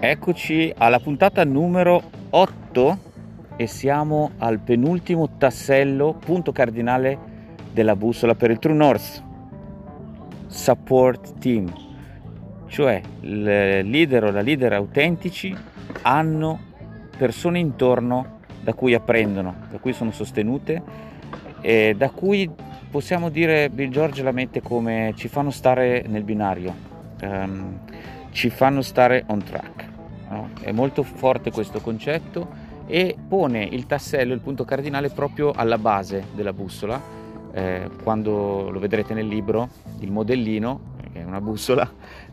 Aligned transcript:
Eccoci 0.00 0.72
alla 0.78 1.00
puntata 1.00 1.42
numero 1.42 2.00
8 2.30 2.98
e 3.56 3.66
siamo 3.66 4.30
al 4.38 4.60
penultimo 4.60 5.36
tassello, 5.36 6.14
punto 6.14 6.52
cardinale 6.52 7.18
della 7.72 7.96
bussola 7.96 8.36
per 8.36 8.52
il 8.52 8.60
True 8.60 8.76
North. 8.76 9.24
Support 10.46 11.40
team, 11.40 11.72
cioè 12.68 13.00
il 13.22 13.42
leader 13.42 14.22
o 14.22 14.30
la 14.30 14.40
leader 14.40 14.72
autentici 14.74 15.52
hanno 16.02 16.60
persone 17.16 17.58
intorno 17.58 18.38
da 18.62 18.74
cui 18.74 18.94
apprendono, 18.94 19.52
da 19.68 19.78
cui 19.78 19.92
sono 19.92 20.12
sostenute 20.12 20.80
e 21.60 21.96
da 21.98 22.10
cui 22.10 22.48
possiamo 22.88 23.30
dire 23.30 23.68
Bill 23.68 23.90
George 23.90 24.22
la 24.22 24.30
mette 24.30 24.62
come 24.62 25.12
ci 25.16 25.26
fanno 25.26 25.50
stare 25.50 26.04
nel 26.06 26.22
binario, 26.22 26.72
um, 27.20 27.80
ci 28.30 28.48
fanno 28.48 28.80
stare 28.80 29.24
on 29.26 29.42
track. 29.42 29.87
No? 30.28 30.50
È 30.60 30.72
molto 30.72 31.02
forte 31.02 31.50
questo 31.50 31.80
concetto 31.80 32.66
e 32.86 33.16
pone 33.28 33.64
il 33.64 33.86
tassello, 33.86 34.32
il 34.32 34.40
punto 34.40 34.64
cardinale 34.64 35.10
proprio 35.10 35.52
alla 35.52 35.78
base 35.78 36.24
della 36.34 36.52
bussola. 36.52 37.00
Eh, 37.52 37.88
quando 38.02 38.70
lo 38.70 38.78
vedrete 38.78 39.14
nel 39.14 39.26
libro, 39.26 39.68
il 40.00 40.10
modellino, 40.10 40.96
che 41.12 41.20
è 41.20 41.24
una 41.24 41.40
bussola, 41.40 41.90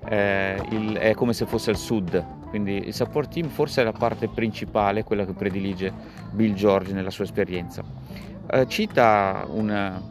eh, 0.08 0.62
il, 0.70 0.96
è 0.96 1.14
come 1.14 1.34
se 1.34 1.46
fosse 1.46 1.72
al 1.72 1.78
sud. 1.78 2.24
Quindi 2.50 2.88
il 2.88 2.94
support 2.94 3.34
team 3.34 3.50
forse 3.50 3.82
è 3.82 3.84
la 3.84 3.92
parte 3.92 4.28
principale, 4.28 5.04
quella 5.04 5.26
che 5.26 5.34
predilige 5.34 5.92
Bill 6.32 6.54
George 6.54 6.94
nella 6.94 7.10
sua 7.10 7.26
esperienza. 7.26 7.84
Eh, 8.48 8.68
cita 8.68 9.46
una, 9.50 10.02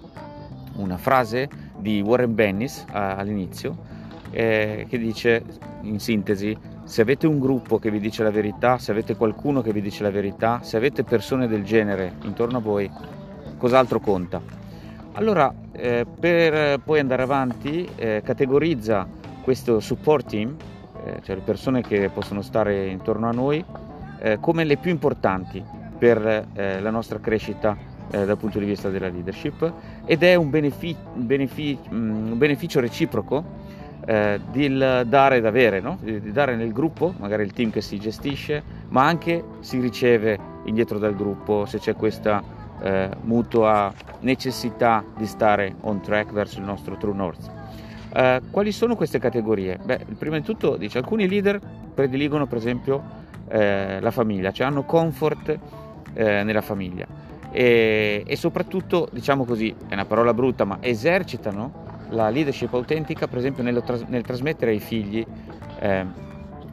una, 0.77 0.97
frase 0.99 1.49
di 1.79 2.01
Warren 2.01 2.35
Bennis 2.35 2.85
all'inizio 2.91 3.77
eh, 4.31 4.87
che 4.89 4.99
dice 4.99 5.43
in 5.83 6.01
sintesi 6.01 6.57
se 6.85 7.03
avete 7.03 7.27
un 7.27 7.39
gruppo 7.39 7.79
che 7.79 7.91
vi 7.91 7.99
dice 7.99 8.23
la 8.23 8.31
verità, 8.31 8.79
se 8.79 8.91
avete 8.91 9.17
qualcuno 9.17 9.63
che 9.63 9.73
vi 9.73 9.81
dice 9.81 10.03
la 10.03 10.11
verità, 10.11 10.61
se 10.63 10.77
avete 10.77 11.03
persone 11.03 11.49
del 11.49 11.65
genere 11.65 12.15
intorno 12.23 12.59
a 12.59 12.61
voi, 12.61 12.91
cos'altro 13.57 14.01
conta? 14.01 14.41
Allora, 15.13 15.53
eh, 15.73 16.05
per 16.19 16.81
poi 16.81 16.99
andare 16.99 17.23
avanti, 17.23 17.89
eh, 17.97 18.21
categorizza 18.25 19.07
questo 19.43 19.81
support 19.81 20.27
team, 20.29 20.57
eh, 21.05 21.21
cioè 21.23 21.37
le 21.37 21.43
persone 21.43 21.83
che 21.83 22.11
possono 22.11 22.43
stare 22.43 22.87
intorno 22.87 23.29
a 23.29 23.33
noi, 23.33 23.65
eh, 24.21 24.39
come 24.41 24.65
le 24.65 24.77
più 24.77 24.91
importanti 24.91 25.63
per 25.99 26.49
eh, 26.55 26.81
la 26.81 26.91
nostra 26.91 27.19
crescita 27.21 27.77
eh, 28.11 28.25
dal 28.25 28.37
punto 28.37 28.59
di 28.59 28.65
vista 28.65 28.89
della 28.91 29.09
leadership 29.09 29.73
ed 30.05 30.23
è 30.23 30.35
un, 30.35 30.51
benefic- 30.51 31.15
benefic- 31.15 31.91
mm, 31.93 32.33
un 32.33 32.39
beneficio 32.39 32.81
reciproco 32.81 33.63
eh, 34.07 34.41
di 34.51 34.77
dare 34.77 35.37
ed 35.37 35.47
avere, 35.47 35.81
no? 35.81 35.99
di 36.01 36.33
dare 36.33 36.57
nel 36.57 36.73
gruppo, 36.73 37.15
magari 37.19 37.43
il 37.43 37.53
team 37.53 37.71
che 37.71 37.81
si 37.81 37.99
gestisce, 37.99 38.63
ma 38.89 39.07
anche 39.07 39.43
si 39.61 39.81
riceve 39.81 40.39
indietro 40.65 40.99
dal 40.99 41.15
gruppo 41.15 41.67
se 41.67 41.79
c'è 41.79 41.95
questa 41.95 42.43
eh, 42.83 43.11
mutua 43.23 43.93
necessità 44.21 45.05
di 45.17 45.27
stare 45.27 45.75
on 45.83 46.01
track 46.01 46.33
verso 46.33 46.59
il 46.59 46.65
nostro 46.65 46.97
True 46.97 47.15
North. 47.15 47.51
Eh, 48.15 48.41
quali 48.51 48.73
sono 48.73 48.97
queste 48.97 49.19
categorie? 49.19 49.79
Beh, 49.83 50.07
prima 50.19 50.37
di 50.37 50.45
tutto 50.45 50.77
dice 50.77 50.99
alcuni 50.99 51.29
leader 51.29 51.61
prediligono 51.95 52.47
per 52.47 52.59
esempio 52.59 53.03
eh, 53.49 54.01
la 54.01 54.11
famiglia, 54.11 54.53
cioè 54.53 54.67
hanno 54.67 54.85
comfort 54.85 55.59
eh, 56.15 56.43
nella 56.43 56.63
famiglia 56.63 57.07
e, 57.55 58.25
e 58.27 58.37
soprattutto, 58.37 59.09
diciamo 59.13 59.45
così, 59.45 59.73
è 59.87 59.95
una 59.95 60.05
parola 60.05 60.35
brutta, 60.35 60.65
ma 60.65 60.79
esercitano 60.81 61.84
la 62.11 62.29
leadership 62.29 62.73
autentica, 62.75 63.27
per 63.27 63.39
esempio, 63.39 63.63
nel, 63.63 63.83
tras- 63.85 64.05
nel 64.07 64.23
trasmettere 64.23 64.73
ai 64.73 64.81
figli 64.81 65.25
eh, 65.81 66.07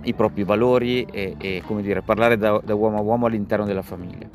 i 0.03 0.13
propri 0.13 0.43
valori 0.43 1.03
e, 1.03 1.35
e 1.37 1.63
dire, 1.81 2.01
parlare 2.01 2.37
da, 2.37 2.59
da, 2.63 2.73
uomo 2.73 2.97
a 2.97 3.01
uomo 3.01 3.27
all'interno 3.27 3.65
della 3.65 3.81
famiglia 3.81 4.27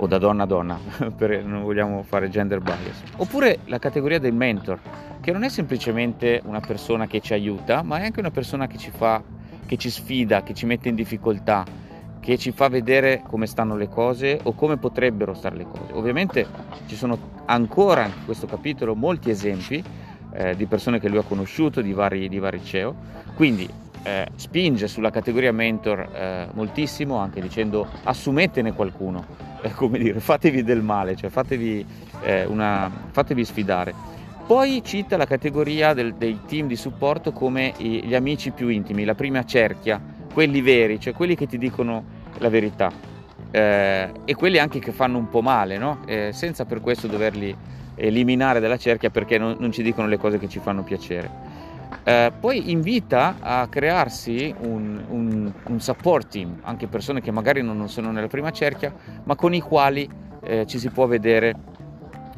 o 0.00 0.06
da 0.06 0.18
donna 0.18 0.44
a 0.44 0.46
donna, 0.46 0.78
per, 1.16 1.44
non 1.44 1.62
vogliamo 1.62 2.02
fare 2.02 2.28
gender 2.28 2.60
bias. 2.60 3.02
Oppure 3.16 3.60
la 3.64 3.78
categoria 3.78 4.18
del 4.18 4.32
mentor, 4.32 4.78
che 5.20 5.32
non 5.32 5.42
è 5.42 5.48
semplicemente 5.48 6.40
una 6.44 6.60
persona 6.60 7.06
che 7.06 7.20
ci 7.20 7.32
aiuta, 7.32 7.82
ma 7.82 7.98
è 7.98 8.04
anche 8.04 8.20
una 8.20 8.30
persona 8.30 8.66
che 8.66 8.78
ci 8.78 8.90
fa, 8.90 9.22
che 9.66 9.76
ci 9.76 9.90
sfida, 9.90 10.42
che 10.42 10.54
ci 10.54 10.66
mette 10.66 10.88
in 10.88 10.94
difficoltà, 10.94 11.64
che 12.20 12.38
ci 12.38 12.52
fa 12.52 12.68
vedere 12.68 13.22
come 13.26 13.46
stanno 13.46 13.76
le 13.76 13.88
cose 13.88 14.38
o 14.42 14.52
come 14.52 14.76
potrebbero 14.76 15.34
stare 15.34 15.56
le 15.56 15.64
cose. 15.64 15.92
Ovviamente 15.92 16.46
ci 16.86 16.94
sono 16.94 17.18
ancora 17.46 18.04
in 18.04 18.24
questo 18.24 18.46
capitolo 18.46 18.94
molti 18.94 19.30
esempi 19.30 19.82
eh, 20.38 20.54
di 20.54 20.66
persone 20.66 21.00
che 21.00 21.08
lui 21.08 21.18
ha 21.18 21.22
conosciuto, 21.22 21.80
di 21.80 21.92
vari, 21.92 22.28
di 22.28 22.38
vari 22.38 22.62
CEO. 22.62 22.94
Quindi 23.34 23.68
eh, 24.04 24.28
spinge 24.36 24.86
sulla 24.86 25.10
categoria 25.10 25.52
mentor 25.52 26.08
eh, 26.12 26.46
moltissimo, 26.52 27.16
anche 27.16 27.40
dicendo 27.40 27.86
assumetene 28.04 28.72
qualcuno, 28.72 29.26
è 29.60 29.70
come 29.70 29.98
dire 29.98 30.20
fatevi 30.20 30.62
del 30.62 30.80
male, 30.80 31.16
cioè 31.16 31.28
fatevi, 31.28 31.84
eh, 32.22 32.44
una, 32.44 32.90
fatevi 33.10 33.44
sfidare. 33.44 33.92
Poi 34.46 34.82
cita 34.84 35.16
la 35.16 35.26
categoria 35.26 35.92
del, 35.92 36.14
dei 36.14 36.40
team 36.46 36.68
di 36.68 36.76
supporto 36.76 37.32
come 37.32 37.74
i, 37.78 38.04
gli 38.04 38.14
amici 38.14 38.52
più 38.52 38.68
intimi, 38.68 39.04
la 39.04 39.16
prima 39.16 39.44
cerchia, 39.44 40.00
quelli 40.32 40.62
veri, 40.62 41.00
cioè 41.00 41.12
quelli 41.12 41.34
che 41.34 41.46
ti 41.46 41.58
dicono 41.58 42.16
la 42.38 42.48
verità 42.48 43.07
eh, 43.50 44.10
e 44.24 44.34
quelli 44.34 44.58
anche 44.58 44.78
che 44.78 44.92
fanno 44.92 45.18
un 45.18 45.28
po' 45.28 45.42
male, 45.42 45.78
no? 45.78 46.00
eh, 46.06 46.30
senza 46.32 46.64
per 46.64 46.80
questo 46.80 47.06
doverli 47.06 47.56
eliminare 47.94 48.60
dalla 48.60 48.76
cerchia 48.76 49.10
perché 49.10 49.38
non, 49.38 49.56
non 49.58 49.72
ci 49.72 49.82
dicono 49.82 50.06
le 50.06 50.18
cose 50.18 50.38
che 50.38 50.48
ci 50.48 50.58
fanno 50.58 50.82
piacere. 50.82 51.56
Eh, 52.04 52.32
poi 52.38 52.70
invita 52.70 53.36
a 53.40 53.66
crearsi 53.68 54.54
un, 54.60 55.02
un, 55.08 55.52
un, 55.64 55.80
support 55.80 56.28
team, 56.28 56.60
anche 56.62 56.86
persone 56.86 57.20
che 57.20 57.30
magari 57.30 57.62
non 57.62 57.88
sono 57.88 58.10
nella 58.12 58.26
prima 58.26 58.50
cerchia, 58.50 58.94
ma 59.24 59.34
con 59.34 59.54
i 59.54 59.60
quali 59.60 60.08
eh, 60.42 60.66
ci 60.66 60.78
si 60.78 60.90
può 60.90 61.06
vedere 61.06 61.54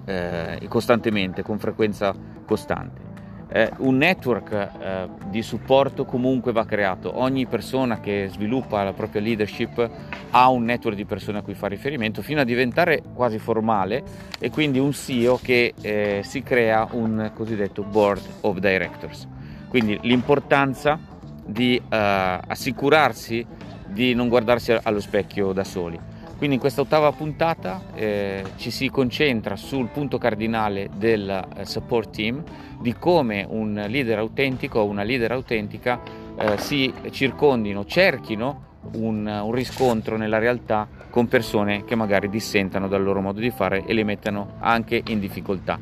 eh, 0.04 0.60
costantemente, 0.69 1.42
con 1.42 1.59
frequenza 1.59 2.15
costante 2.44 3.09
eh, 3.52 3.70
un 3.78 3.96
network 3.96 4.52
eh, 4.52 5.08
di 5.28 5.42
supporto 5.42 6.04
comunque 6.04 6.52
va 6.52 6.64
creato. 6.64 7.18
Ogni 7.18 7.46
persona 7.46 8.00
che 8.00 8.28
sviluppa 8.30 8.82
la 8.84 8.92
propria 8.92 9.20
leadership 9.20 9.90
ha 10.30 10.48
un 10.48 10.64
network 10.64 10.96
di 10.96 11.04
persone 11.04 11.38
a 11.38 11.42
cui 11.42 11.54
fa 11.54 11.66
riferimento 11.66 12.22
fino 12.22 12.40
a 12.40 12.44
diventare 12.44 13.02
quasi 13.14 13.38
formale 13.38 14.02
e 14.38 14.50
quindi 14.50 14.78
un 14.78 14.92
CEO 14.92 15.38
che 15.42 15.74
eh, 15.80 16.20
si 16.24 16.42
crea 16.42 16.86
un 16.92 17.30
cosiddetto 17.34 17.82
board 17.82 18.22
of 18.42 18.58
directors. 18.58 19.26
Quindi 19.68 19.98
l'importanza 20.02 20.98
di 21.44 21.76
eh, 21.76 22.40
assicurarsi 22.46 23.44
di 23.86 24.14
non 24.14 24.28
guardarsi 24.28 24.76
allo 24.80 25.00
specchio 25.00 25.52
da 25.52 25.64
soli. 25.64 25.98
Quindi 26.40 26.56
in 26.56 26.62
questa 26.62 26.80
ottava 26.80 27.12
puntata 27.12 27.82
eh, 27.94 28.42
ci 28.56 28.70
si 28.70 28.88
concentra 28.88 29.56
sul 29.56 29.88
punto 29.88 30.16
cardinale 30.16 30.88
del 30.96 31.28
eh, 31.28 31.66
support 31.66 32.08
team, 32.14 32.42
di 32.80 32.94
come 32.94 33.44
un 33.46 33.74
leader 33.86 34.20
autentico 34.20 34.78
o 34.78 34.86
una 34.86 35.02
leader 35.02 35.32
autentica 35.32 36.00
eh, 36.38 36.56
si 36.56 36.90
circondino, 37.10 37.84
cerchino 37.84 38.78
un, 38.94 39.26
un, 39.26 39.52
riscontro 39.52 40.16
nella 40.16 40.38
realtà 40.38 40.88
con 41.10 41.28
persone 41.28 41.84
che 41.84 41.94
magari 41.94 42.30
dissentano 42.30 42.88
dal 42.88 43.02
loro 43.02 43.20
modo 43.20 43.38
di 43.38 43.50
fare 43.50 43.84
e 43.84 43.92
le 43.92 44.04
mettano 44.04 44.54
anche 44.60 45.02
in 45.08 45.20
difficoltà. 45.20 45.78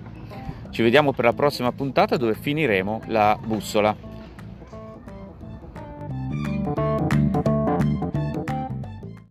Ci 0.71 0.83
vediamo 0.83 1.13
per 1.13 1.25
la 1.25 1.35
prossima 1.35 1.71
puntata 1.71 2.17
dove 2.17 2.35
finiremo 2.35 3.03
la 3.07 3.39
bussola. 3.41 4.08